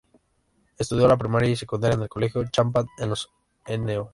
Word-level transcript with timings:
Estudió 0.79 1.07
la 1.07 1.15
primaria 1.15 1.51
y 1.51 1.55
secundaria 1.55 1.93
en 1.93 2.01
el 2.01 2.09
Colegio 2.09 2.43
Champagnat 2.47 2.91
de 2.97 3.05
los 3.05 3.29
Hnos. 3.67 4.09